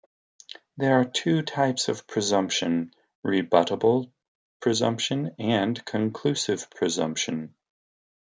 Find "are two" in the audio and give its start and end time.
0.99-1.43